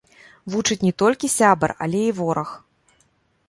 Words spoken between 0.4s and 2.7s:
Вучыць не толькі сябар, але і вораг.